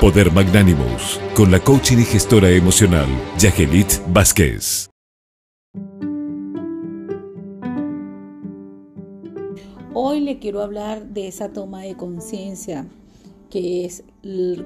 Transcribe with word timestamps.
Poder 0.00 0.32
Magnánimos, 0.32 1.20
con 1.34 1.50
la 1.50 1.60
coaching 1.60 1.98
y 1.98 2.04
gestora 2.04 2.48
emocional, 2.48 3.06
Yagelit 3.38 4.00
Vázquez. 4.10 4.88
Hoy 9.92 10.20
le 10.20 10.38
quiero 10.38 10.62
hablar 10.62 11.08
de 11.08 11.28
esa 11.28 11.52
toma 11.52 11.82
de 11.82 11.98
conciencia 11.98 12.86
que 13.50 13.84
es 13.84 14.02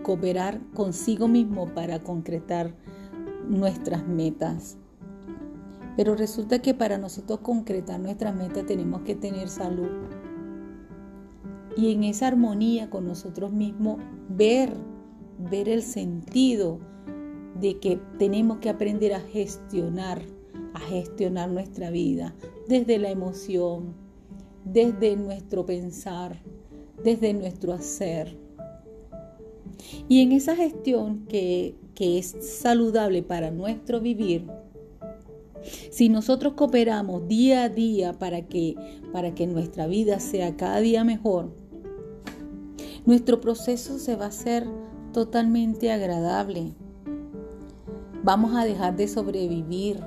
cooperar 0.05 0.61
consigo 0.73 1.27
mismo 1.27 1.67
para 1.75 2.05
concretar 2.05 2.73
nuestras 3.49 4.07
metas. 4.07 4.77
Pero 5.97 6.15
resulta 6.15 6.63
que 6.63 6.75
para 6.75 6.97
nosotros 6.97 7.41
concretar 7.41 7.99
nuestras 7.99 8.37
metas 8.37 8.67
tenemos 8.67 9.03
que 9.03 9.17
tener 9.17 9.49
salud. 9.49 9.91
Y 11.77 11.93
en 11.93 12.05
esa 12.05 12.29
armonía 12.29 12.89
con 12.89 13.05
nosotros 13.05 13.51
mismos, 13.51 13.99
ver 14.29 14.94
ver 15.39 15.69
el 15.69 15.83
sentido 15.83 16.79
de 17.61 17.79
que 17.79 18.01
tenemos 18.19 18.59
que 18.59 18.69
aprender 18.69 19.15
a 19.15 19.21
gestionar, 19.21 20.23
a 20.75 20.81
gestionar 20.81 21.51
nuestra 21.51 21.91
vida 21.91 22.35
desde 22.69 22.99
la 22.99 23.11
emoción, 23.11 23.95
desde 24.65 25.17
nuestro 25.17 25.65
pensar, 25.67 26.43
desde 27.03 27.33
nuestro 27.35 27.73
hacer. 27.73 28.37
Y 30.09 30.23
en 30.23 30.33
esa 30.33 30.57
gestión 30.57 31.27
que, 31.27 31.75
que 31.95 32.19
es 32.19 32.35
saludable 32.41 33.23
para 33.23 33.51
nuestro 33.51 34.01
vivir, 34.01 34.47
si 35.91 36.09
nosotros 36.09 36.55
cooperamos 36.55 37.27
día 37.29 37.65
a 37.65 37.69
día 37.69 38.13
para 38.13 38.43
que, 38.43 38.75
para 39.13 39.35
que 39.35 39.47
nuestra 39.47 39.87
vida 39.87 40.21
sea 40.21 40.57
cada 40.57 40.81
día 40.81 41.05
mejor, 41.05 41.55
nuestro 43.07 43.41
proceso 43.41 43.99
se 43.99 44.17
va 44.17 44.27
a 44.27 44.29
hacer 44.29 44.67
totalmente 45.15 45.91
agradable. 45.91 46.75
Vamos 48.23 48.55
a 48.55 48.65
dejar 48.65 48.97
de 48.97 49.09
sobrevivir. 49.09 50.05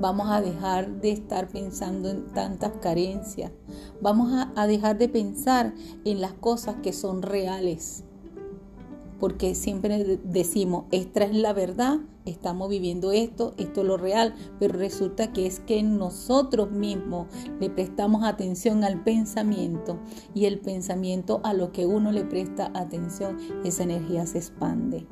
Vamos 0.00 0.30
a 0.30 0.40
dejar 0.40 1.00
de 1.00 1.10
estar 1.10 1.48
pensando 1.48 2.10
en 2.10 2.26
tantas 2.26 2.72
carencias. 2.76 3.50
Vamos 4.00 4.46
a, 4.54 4.66
dejar 4.66 4.98
de 4.98 5.08
pensar 5.08 5.74
en 6.04 6.20
las 6.20 6.34
cosas 6.34 6.76
que 6.82 6.92
son 6.92 7.22
reales. 7.22 8.04
Porque 9.22 9.54
siempre 9.54 10.18
decimos, 10.24 10.86
esta 10.90 11.22
es 11.22 11.32
la 11.32 11.52
verdad, 11.52 12.00
estamos 12.24 12.68
viviendo 12.68 13.12
esto, 13.12 13.54
esto 13.56 13.82
es 13.82 13.86
lo 13.86 13.96
real, 13.96 14.34
pero 14.58 14.76
resulta 14.76 15.32
que 15.32 15.46
es 15.46 15.60
que 15.60 15.80
nosotros 15.84 16.72
mismos 16.72 17.28
le 17.60 17.70
prestamos 17.70 18.24
atención 18.24 18.82
al 18.82 19.04
pensamiento 19.04 20.00
y 20.34 20.46
el 20.46 20.58
pensamiento 20.58 21.40
a 21.44 21.54
lo 21.54 21.70
que 21.70 21.86
uno 21.86 22.10
le 22.10 22.24
presta 22.24 22.72
atención, 22.74 23.38
esa 23.64 23.84
energía 23.84 24.26
se 24.26 24.38
expande. 24.38 25.06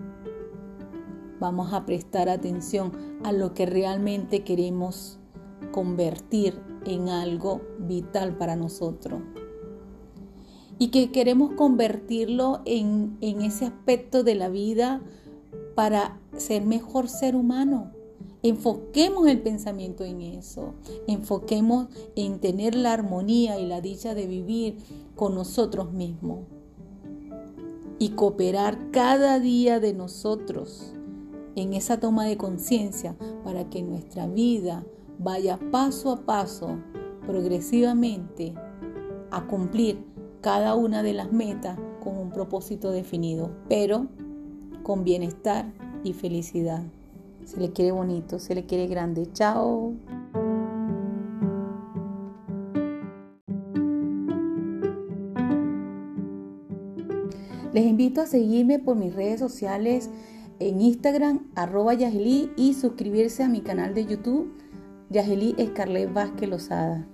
Vamos 1.38 1.72
a 1.72 1.86
prestar 1.86 2.28
atención 2.28 2.90
a 3.22 3.30
lo 3.30 3.54
que 3.54 3.64
realmente 3.64 4.42
queremos 4.42 5.20
convertir 5.70 6.60
en 6.84 7.10
algo 7.10 7.60
vital 7.78 8.36
para 8.36 8.56
nosotros 8.56 9.20
y 10.80 10.88
que 10.88 11.12
queremos 11.12 11.52
convertirlo 11.52 12.62
en, 12.64 13.18
ese 13.20 13.66
aspecto 13.66 14.24
de 14.24 14.34
la 14.34 14.48
vida 14.48 15.02
para 15.74 16.18
ser 16.38 16.64
mejor 16.64 17.10
ser 17.10 17.36
humano. 17.36 17.92
Enfoquemos 18.42 19.28
el 19.28 19.42
pensamiento 19.42 20.04
en 20.04 20.22
eso, 20.22 20.72
enfoquemos 21.06 21.88
en 22.16 22.40
tener 22.40 22.74
la 22.74 22.94
armonía 22.94 23.60
y 23.60 23.66
la 23.66 23.82
dicha 23.82 24.14
de 24.14 24.26
vivir 24.26 24.78
con 25.16 25.34
nosotros 25.34 25.92
mismos 25.92 26.46
y 27.98 28.10
cooperar 28.10 28.90
cada 28.90 29.38
día 29.38 29.80
de 29.80 29.92
nosotros 29.92 30.94
en 31.56 31.74
esa 31.74 32.00
toma 32.00 32.24
de 32.24 32.38
conciencia 32.38 33.18
para 33.44 33.68
que 33.68 33.82
nuestra 33.82 34.26
vida 34.26 34.86
vaya 35.18 35.60
paso 35.70 36.10
a 36.10 36.24
paso, 36.24 36.78
progresivamente, 37.26 38.54
a 39.30 39.46
cumplir 39.46 40.09
cada 40.40 40.74
una 40.74 41.02
de 41.02 41.12
las 41.12 41.32
metas 41.32 41.78
con 42.02 42.16
un 42.16 42.30
propósito 42.30 42.90
definido, 42.90 43.50
pero 43.68 44.06
con 44.82 45.04
bienestar 45.04 45.72
y 46.02 46.12
felicidad. 46.12 46.82
Se 47.44 47.60
le 47.60 47.72
quiere 47.72 47.92
bonito, 47.92 48.38
se 48.38 48.54
le 48.54 48.64
quiere 48.64 48.86
grande. 48.86 49.30
Chao. 49.32 49.94
Les 57.72 57.86
invito 57.86 58.20
a 58.20 58.26
seguirme 58.26 58.78
por 58.78 58.96
mis 58.96 59.14
redes 59.14 59.38
sociales 59.38 60.10
en 60.58 60.80
Instagram, 60.80 61.50
arroba 61.54 61.94
Yageli, 61.94 62.50
y 62.56 62.74
suscribirse 62.74 63.42
a 63.42 63.48
mi 63.48 63.60
canal 63.60 63.94
de 63.94 64.06
YouTube, 64.06 64.52
Yageli 65.08 65.54
Escarlet 65.56 66.12
Vázquez 66.12 66.48
Lozada. 66.48 67.06